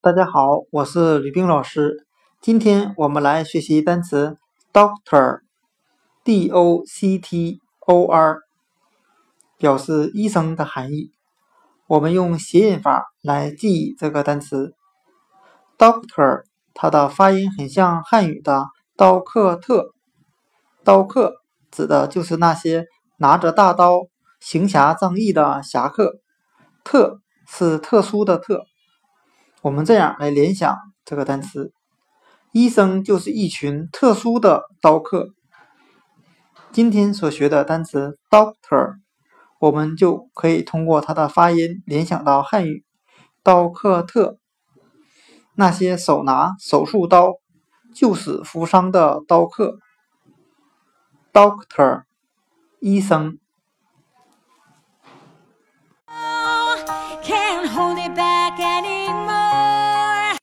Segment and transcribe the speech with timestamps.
[0.00, 2.06] 大家好，我是吕冰老师。
[2.40, 4.36] 今天我们来学习单词
[4.72, 8.38] doctor，d o c t o r，
[9.56, 11.10] 表示医生的含义。
[11.88, 14.72] 我们用谐音法来记忆这个单词
[15.76, 16.44] doctor，
[16.74, 19.90] 它的发音很像汉语的刀客特。
[20.84, 22.86] 刀客指的就是那些
[23.16, 24.06] 拿着大刀、
[24.38, 26.20] 行侠仗义的侠客，
[26.84, 28.64] 特是特殊的特。
[29.60, 31.72] 我们这样来联想这个单词：
[32.52, 35.30] 医生就是一群特殊的刀客。
[36.70, 38.98] 今天所学的单词 doctor，
[39.58, 42.84] 我们就可以通过它的发音联想到汉语
[43.42, 44.38] “刀客特”，
[45.56, 47.32] 那些手拿手术刀、
[47.92, 49.80] 救死扶伤的刀客。
[51.32, 52.04] doctor，
[52.78, 53.38] 医生。